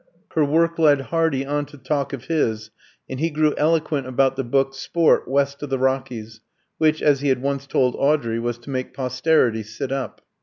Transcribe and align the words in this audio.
Her 0.29 0.43
work 0.43 0.79
led 0.79 0.99
Hardy 1.01 1.45
on 1.45 1.67
to 1.67 1.77
talk 1.77 2.11
of 2.11 2.25
his, 2.25 2.71
and 3.07 3.19
he 3.19 3.29
grew 3.29 3.53
eloquent 3.55 4.07
about 4.07 4.35
the 4.35 4.43
book, 4.43 4.73
"Sport 4.73 5.27
West 5.27 5.61
of 5.61 5.69
the 5.69 5.77
Rockies," 5.77 6.41
which, 6.79 7.03
as 7.03 7.21
he 7.21 7.29
had 7.29 7.43
once 7.43 7.67
told 7.67 7.95
Audrey, 7.99 8.39
was 8.39 8.57
"to 8.57 8.71
make 8.71 8.95
posterity 8.95 9.61
sit 9.61 9.91
up." 9.91 10.21